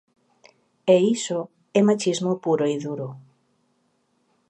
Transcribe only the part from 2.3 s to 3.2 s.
puro e duro.